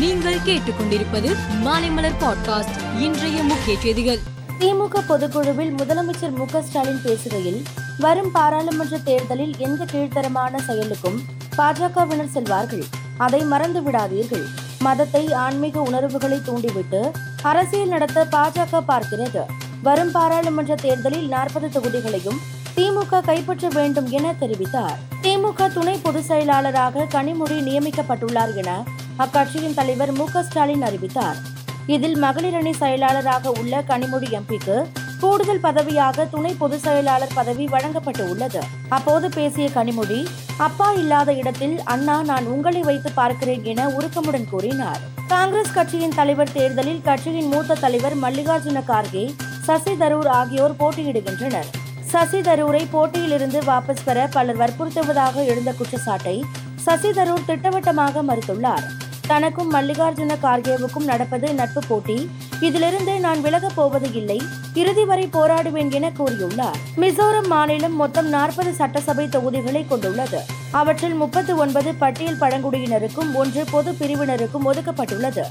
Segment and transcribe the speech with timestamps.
[0.00, 4.18] நீங்கள் கேட்டுக்கொண்டிருப்பது மாலைமலர் பாட்காஸ்ட் இன்றைய முக்கிய செய்திகள்.
[4.60, 7.64] திமுக பொதுக்குழுவில் முதலமைச்சர் மு ஸ்டாலின் பேசுகையில்
[7.98, 11.22] வரும் பாராளுமன்ற தேர்தலில் எந்த கீழ்த்தரமான செயலுக்கும்
[11.56, 12.84] பாஜகவினர் செல்வார்கள்.
[13.16, 14.44] அதை மறந்து விடாதீர்கள்.
[14.78, 17.10] மதத்தை ஆன்மீக உணர்வுகளை தூண்டிவிட்டு
[17.42, 19.44] அரசியல் நடத்த பாஜக பார்க்கிறது.
[19.82, 22.38] வரும் பாராளுமன்ற தேர்தலில் நாற்பது தொகுதிகளையும்
[22.76, 24.96] திமுக கைப்பற்ற வேண்டும் என தெரிவித்தார்.
[25.22, 31.38] திமுக துணை பொதுச் செயலாளராக கனிமொழி நியமிக்கப்பட்டுள்ளார் என அக்கட்சியின் தலைவர் மு ஸ்டாலின் அறிவித்தார்.
[31.86, 34.76] இதில் மகளிர் அணி செயலாளராக உள்ள கனிமொழி எம்பிக்கு
[35.20, 38.60] கூடுதல் பதவியாக துணை பொதுச் செயலாளர் பதவி வழங்கப்பட்டு உள்ளது.
[38.88, 40.20] அப்போது பேசிய கனிமொழி
[40.56, 45.02] அப்பா இல்லாத இடத்தில் அண்ணா நான் உங்களை வைத்து பார்க்கிறேன் என உருக்கமுடன் கூறினார்.
[45.26, 51.68] காங்கிரஸ் கட்சியின் தலைவர் தேர்தலில் கட்சியின் மூத்த தலைவர் மல்லிகார்ஜுன கார்கே சசி தரூர் ஆகியோர் போட்டியிடுகின்றனர்.
[52.12, 56.44] சசி தரூரை போட்டியிலிருந்து வாபஸ் பெற பலர் வற்புறுத்துவதாக எழுந்த குற்றச்சாட்டை
[56.86, 58.99] சசி தரூர் திட்டவட்டமாக மறுத்துள்ளார்.
[59.30, 62.16] தனக்கும் மல்லிகார்ஜுன கார்கேவுக்கும் நடப்பது நட்பு போட்டி.
[62.60, 64.38] இதிலிருந்து நான் விலகப் போவது இல்லை.
[64.74, 66.78] இறுதி வரை போராடுவேன் என கூறியுள்ளார்.
[66.96, 70.40] மிசோரம் மாநிலம் மொத்தம் நாற்பது சட்டசபை தொகுதிகளை கொண்டுள்ளது.
[70.70, 75.44] அவற்றில் முப்பத்து ஒன்பது பட்டியல் பழங்குடியினருக்கும் ஒன்று பொது பிரிவினருக்கும் ஒதுக்கப்பட்டுள்ளது.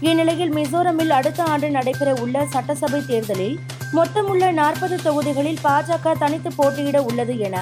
[0.00, 3.58] இந்நிலையில் மிசோரமில் அடுத்த ஆண்டு நடைபெற உள்ள சட்டசபை தேர்தலில்
[3.92, 7.56] மொத்தமுள்ள நாற்பது தொகுதிகளில் பாஜக தனித்து போட்டியிட உள்ளது என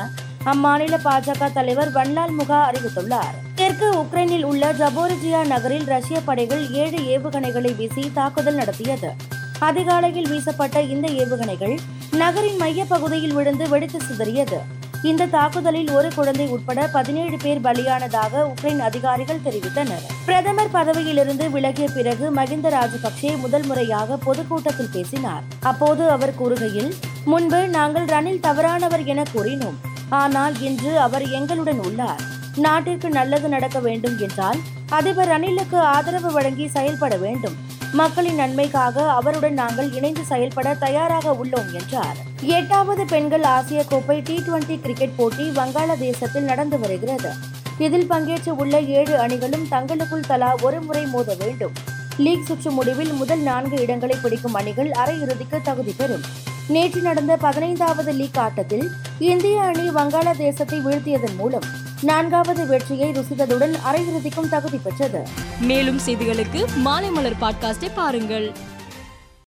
[0.51, 3.35] அம்மாநில பாஜக தலைவர் வன்லால் முகா அறிவித்துள்ளார்.
[3.55, 9.11] தெற்கு உக்ரைனில் உள்ள ஜபோரிஜியா நகரில் ரஷ்ய படைகள் ஏழு ஏவுகணைகளை வீசி தாக்குதல் நடத்தியது.
[9.59, 11.79] அதிகாலையில் வீசப்பட்ட இந்த ஏவுகணைகள்
[12.11, 14.59] நகரின் மையப்பகுதியில் விழுந்து வெடித்து சிதறியது.
[15.03, 20.05] இந்த தாக்குதலில் ஒரு குழந்தை உட்பட பதினேழு பேர் பலியானதாக உக்ரைன் அதிகாரிகள் தெரிவித்தனர்.
[20.25, 25.43] பிரதமர் பதவியிலிருந்து விலகிய பிறகு மகிந்த ராஜபக்சே முதல் முறையாக பொதுக்கூட்டத்தில் பேசினார்.
[25.61, 26.93] அப்போது அவர் கூறுகையில்
[27.25, 29.91] முன்பு நாங்கள் ரணில் தவறானவர் என கூறினோம்.
[30.21, 32.23] ஆனால் இன்று அவர் எங்களுடன் உள்ளார்.
[32.57, 37.57] நாட்டிற்கு நல்லது நடக்க வேண்டும் என்றால் அதிபர் ரணிலுக்கு ஆதரவு வழங்கி செயல்பட வேண்டும்.
[37.93, 42.19] மக்களின் நன்மைக்காக அவருடன் நாங்கள் இணைந்து செயல்பட தயாராக உள்ளோம் என்றார்.
[42.59, 47.33] எட்டாவது பெண்கள் ஆசிய கோப்பை டி டுவெண்டி கிரிக்கெட் போட்டி வங்காளதேசத்தில் நடந்து வருகிறது.
[47.79, 51.75] இதில் பங்கேற்று உள்ள ஏழு அணிகளும் தங்களுக்குள் தலா ஒரு முறை மோத வேண்டும்.
[52.17, 56.27] லீக் சுற்று முடிவில் முதல் நான்கு இடங்களை பிடிக்கும் அணிகள் அரையிறுதிக்கு தகுதி பெறும்.
[56.69, 61.63] நேற்று நடந்த பதினைந்தாவது லீக் ஆட்டத்தில் இந்திய அணி வங்காளதேசத்தை வீழ்த்தியதன் மூலம்
[62.03, 65.23] நான்காவது வெற்றியை ருசித்ததுடன் அரையிறுதிக்கும் தகுதி பெற்றது.
[65.61, 68.53] மேலும் செய்திகளுக்கு மாலை மலர் பாட்காஸ்டை பாருங்கள்.